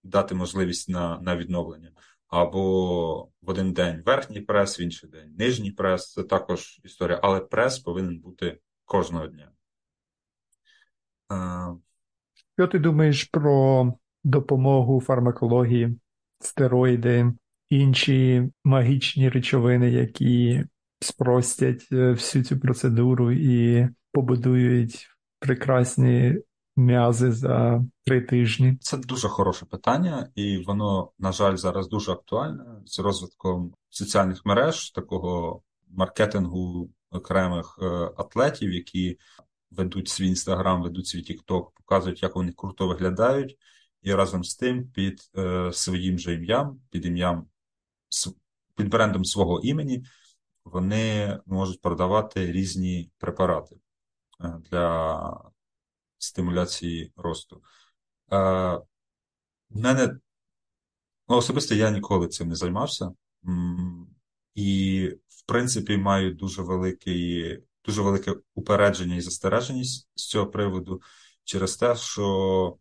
[0.03, 1.93] дати можливість на, на відновлення.
[2.29, 7.41] Або в один день верхній прес, в інший день нижній прес це також історія, але
[7.41, 9.51] прес повинен бути кожного дня.
[12.59, 13.93] Що ти думаєш про
[14.25, 15.99] допомогу фармакології,
[16.41, 17.33] стероїди,
[17.71, 20.65] інші магічні речовини, які
[21.01, 25.09] спростять е, всю цю процедуру і побудують
[25.39, 26.39] прекрасні
[26.77, 28.77] м'язи за три тижні?
[28.81, 34.91] Це дуже хороше питання, і воно, на жаль, зараз дуже актуальне з розвитком соціальних мереж,
[34.91, 37.87] такого маркетингу окремих е,
[38.17, 39.19] атлетів, які
[39.77, 43.59] ведуть свій інстаграм, ведуть свій тікток, показують, як вони круто виглядають,
[44.03, 47.47] і разом з тим під е, своїм же ім'ям, під ім'ям
[48.75, 50.05] під брендом свого імені,
[50.65, 53.77] вони можуть продавати різні препарати
[54.41, 55.51] е, для
[56.19, 57.62] стимуляції росту.
[58.33, 58.37] Е,
[59.71, 60.19] в мене
[61.29, 63.12] ну, особисто я ніколи цим не займався.
[64.55, 71.03] І, в принципі, маю дуже великий, дуже велике упередження і застереженість з цього приводу
[71.44, 72.79] через те, що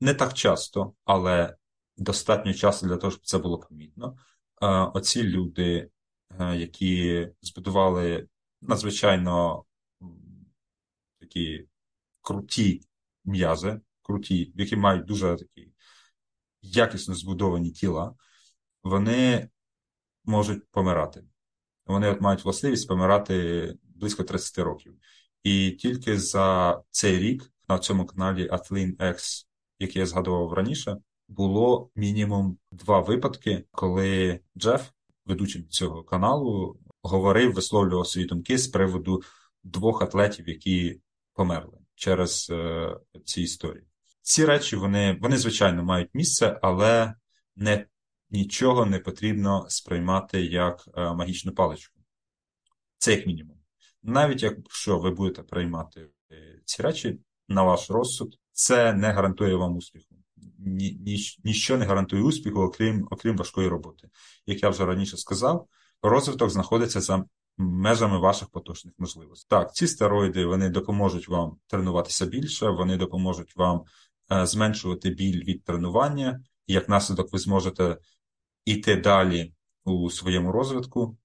[0.00, 1.56] не так часто, але
[1.96, 4.18] достатньо часу для того, щоб це було помітно.
[4.62, 5.90] Е, оці люди,
[6.40, 8.28] е, які збудували
[8.60, 9.64] надзвичайно
[11.20, 11.68] такі
[12.22, 12.82] круті
[13.24, 15.72] м'язи, круті, які мають дуже такі
[16.62, 18.14] якісно збудовані тіла,
[18.82, 19.48] вони
[20.24, 21.24] можуть помирати.
[21.86, 24.94] Вони от мають властивість помирати близько 30 років.
[25.42, 29.46] І тільки за цей рік на цьому каналі Athlene X,
[29.78, 30.96] який я згадував раніше,
[31.28, 34.90] було мінімум два випадки, коли Джеф,
[35.26, 39.22] ведучим цього каналу, говорив, висловлював свої думки з приводу
[39.64, 41.00] двох атлетів, які
[41.34, 43.84] померли через е, ці історії.
[44.22, 47.14] Ці речі, вони, вони, звичайно, мають місце, але
[47.56, 47.86] не,
[48.34, 52.00] нічого не потрібно сприймати як е, магічну паличку.
[52.98, 53.56] Це як мінімум.
[54.02, 57.18] Навіть якщо ви будете приймати е, ці речі
[57.48, 60.14] на ваш розсуд, це не гарантує вам успіху.
[60.58, 64.08] Ні, ні, Ніщо не гарантує успіху, окрім окрім важкої роботи.
[64.46, 65.68] Як я вже раніше сказав,
[66.02, 67.24] розвиток знаходиться за
[67.56, 69.46] межами ваших поточних можливостей.
[69.50, 73.82] Так, ці стероїди вони допоможуть вам тренуватися більше, вони допоможуть вам
[74.32, 77.96] е, зменшувати біль від тренування, і як наслідок ви зможете
[78.64, 81.16] йти далі у своєму розвитку.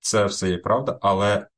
[0.00, 1.48] Це все є правда, але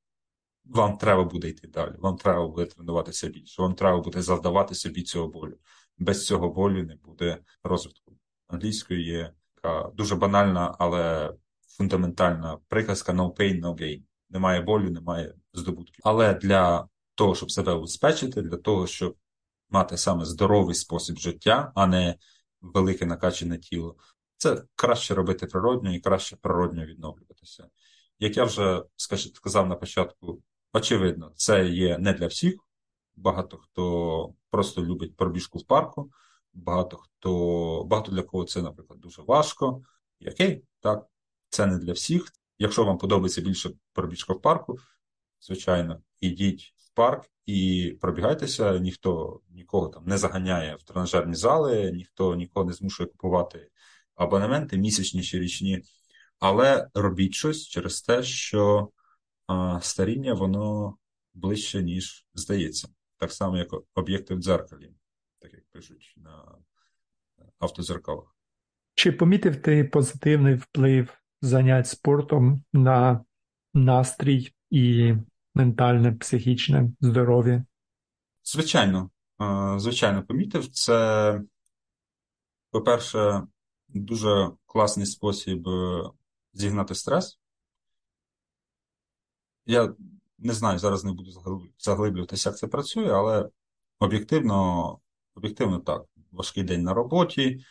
[0.64, 5.02] вам треба буде йти далі, вам треба буде тренуватися більше, вам треба буде завдавати собі
[5.02, 5.58] цього болю.
[5.98, 8.12] Без цього болю не буде розвитку.
[8.48, 11.34] Англійською є така дуже банальна, але
[11.68, 14.02] фундаментальна приказка no pain, no gain.
[14.30, 16.00] Немає болю, немає здобутків.
[16.04, 19.16] Але для того, щоб себе убезпечити, для того, щоб
[19.70, 22.14] мати саме здоровий спосіб життя, а не
[22.60, 23.96] велике накачане тіло,
[24.40, 27.68] це краще робити природньо і краще природньо відновлюватися.
[28.18, 28.82] Як я вже
[29.32, 32.54] сказав на початку, очевидно, це є не для всіх.
[33.16, 36.10] Багато хто просто любить пробіжку в парку,
[36.52, 39.82] багато хто багато для кого це, наприклад, дуже важко.
[40.20, 41.06] І окей, так,
[41.48, 42.32] це не для всіх.
[42.58, 44.78] якщо вам подобається більше пробіжка в парку,
[45.40, 52.34] звичайно, ідіть в парк і пробігайтеся, ніхто нікого там не заганяє в тренажерні зали, ніхто
[52.34, 53.70] нікого не змушує купувати
[54.20, 55.82] абонементи місячні чи річні.
[56.38, 58.90] Але робіть щось через те, що
[59.46, 60.96] а, старіння воно
[61.34, 62.88] ближче, ніж здається.
[63.16, 64.92] Так само, як об'єкти в дзеркалі,
[65.38, 66.44] так як пишуть на
[67.58, 68.36] автозеркалах.
[68.94, 73.24] Чи помітив ти позитивний вплив занять спортом на
[73.74, 75.14] настрій і
[75.54, 77.64] ментальне, психічне здоров'я?
[78.44, 79.10] Звичайно,
[79.76, 80.68] звичайно, помітив.
[80.68, 81.40] Це,
[82.70, 83.42] по-перше,
[83.94, 86.10] дуже класний спосіб е,
[86.52, 87.38] зігнати стрес.
[89.66, 89.94] Я
[90.38, 91.30] не знаю, зараз не буду
[91.78, 93.48] заглиблюватися, як це працює, але
[93.98, 94.98] об'єктивно,
[95.34, 96.02] об'єктивно так.
[96.32, 97.64] Важкий день на роботі,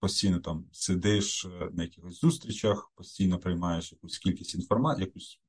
[0.00, 5.40] постійно там сидиш е, на якихось зустрічах, постійно приймаєш якусь кількість інформації, якусь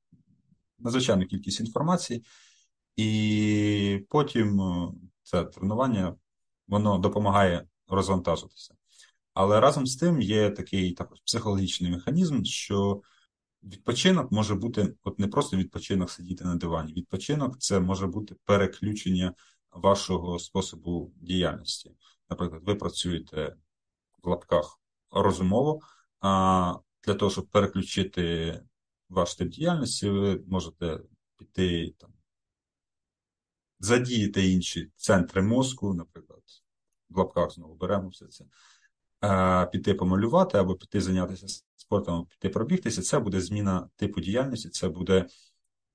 [0.80, 2.24] надзвичайну кількість інформації,
[2.95, 4.91] і потім е,
[5.24, 6.16] це тренування
[6.68, 8.75] воно допомагає розвантажитися.
[9.33, 13.01] Але разом з тим є такий також психологічний механізм, що
[13.63, 16.93] відпочинок може бути от не просто відпочинок сидіти на дивані.
[16.93, 19.33] Відпочинок це може бути переключення
[19.71, 21.91] вашого способу діяльності.
[22.29, 23.55] Наприклад, ви працюєте
[24.23, 24.79] в лапках
[25.11, 25.79] розумово,
[26.19, 26.73] а
[27.03, 28.59] для того, щоб переключити
[29.09, 30.99] ваш тип діяльності, ви можете
[31.38, 32.13] піти там,
[33.79, 36.41] задіяти інші центри мозку, наприклад,
[37.10, 38.45] в лапках знову беремо все це,
[39.72, 44.89] піти помалювати або піти зайнятися спортом, або піти пробігтися, це буде зміна типу діяльності, це
[44.89, 45.26] буде,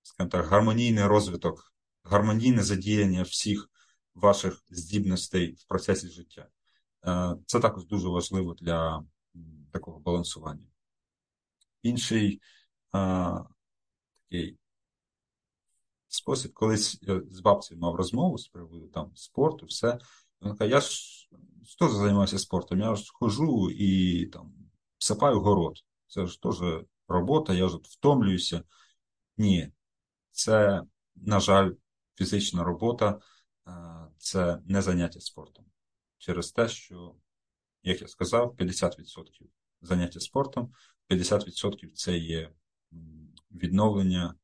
[0.02, 3.70] скажімо так, гармонійний розвиток, гармонійне задіяння всіх
[4.14, 6.48] ваших здібностей в процесі життя.
[7.06, 9.04] Е, це також дуже важливо для
[9.72, 10.66] такого балансування.
[11.82, 12.40] Інший
[12.92, 13.44] а, е,
[14.28, 14.58] такий
[16.08, 19.98] спосіб, колись я з бабцею мав розмову з приводу там спорту, все.
[20.42, 21.28] Вона каже, я ж
[21.78, 24.54] теж займаюся спортом, я ж хожу і там
[24.98, 25.76] сапаю город.
[26.06, 26.56] Це ж теж
[27.08, 28.62] робота, я ж втомлююся.
[29.36, 29.72] Ні,
[30.30, 30.82] це,
[31.14, 31.72] на жаль,
[32.14, 33.20] фізична робота,
[34.18, 35.64] це не заняття спортом
[36.18, 37.14] через те, що,
[37.82, 39.46] як я сказав, 50%
[39.80, 40.72] заняття спортом,
[41.10, 42.52] 50% це є
[43.50, 44.34] відновлення,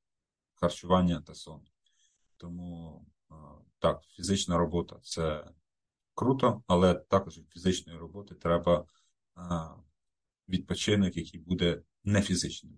[0.55, 1.61] харчування та сон.
[2.37, 3.07] Тому
[3.79, 5.51] так, фізична робота це
[6.19, 8.85] круто, але також від фізичної роботи треба
[10.49, 12.73] відпочинок, який буде не фізичним.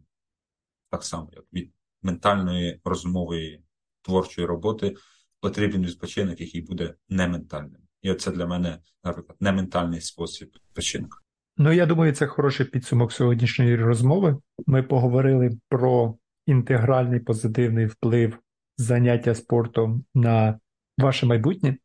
[0.91, 1.73] Так само, як від
[2.03, 3.63] ментальної розумової
[4.03, 4.95] творчої роботи
[5.41, 7.81] потрібен відпочинок, який буде не ментальним.
[8.03, 11.19] І це для мене, наприклад, не ментальний спосіб відпочинку.
[11.57, 14.37] Ну, я думаю, це хороший підсумок сьогоднішньої розмови.
[14.67, 16.15] Ми поговорили про
[16.47, 18.39] інтегральний позитивний вплив
[18.77, 20.59] заняття спортом на
[20.99, 21.77] ваше майбутнє,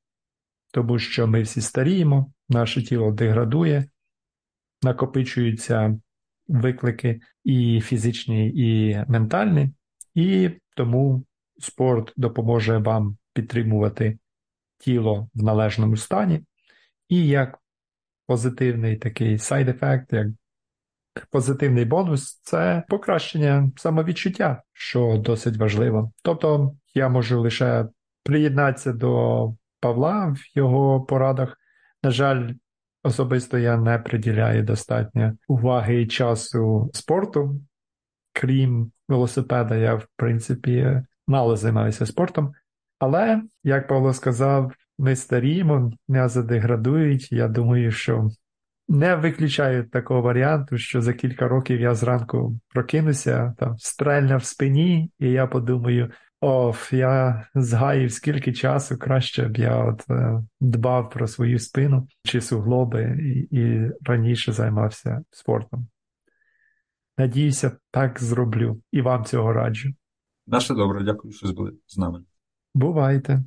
[0.76, 3.86] тому що ми всі старіємо, наше тіло деградує,
[4.84, 6.00] накопичуються
[6.48, 9.70] виклики і фізичні, і ментальні,
[10.14, 11.26] і тому
[11.60, 14.20] спорт допоможе вам підтримувати
[14.78, 16.44] тіло в належному стані,
[17.10, 17.60] і як
[18.28, 20.28] позитивний такий сайд-ефект, як
[21.30, 26.12] позитивний бонус це покращення самовідчуття, що досить важливо.
[26.24, 27.88] Тобто я можу лише
[28.24, 29.56] приєднатися до
[29.86, 31.58] Павла в його порадах.
[32.04, 32.54] На жаль,
[33.04, 37.62] особисто я не приділяю достатньо уваги і часу спорту.
[38.34, 42.54] Крім велосипеда, я, в принципі, мало займаюся спортом.
[43.00, 47.32] Але, як Павло сказав, ми старіємо, м'язи деградують.
[47.32, 48.30] Я думаю, що
[48.88, 55.12] не виключаю такого варіанту, що за кілька років я зранку прокинуся, там стрельня в спині,
[55.20, 56.12] і я подумаю:
[56.42, 62.42] оф, я згаїв скільки часу, краще б я от е, дбав про свою спину чи
[62.42, 65.88] суглоби і, і раніше займався спортом.
[67.18, 69.90] Надіюся, так зроблю і вам цього раджу.
[70.48, 72.24] Наше добре, дякую, що були з нами.
[72.74, 73.44] Бувайте!